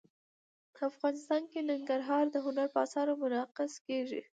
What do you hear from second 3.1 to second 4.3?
کې منعکس کېږي.